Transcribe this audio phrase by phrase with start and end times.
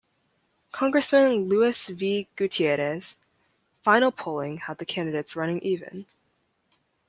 [0.71, 2.27] Congressman Luis V.
[2.35, 3.17] Gutierrez;
[3.83, 6.07] final polling had the candidates running even.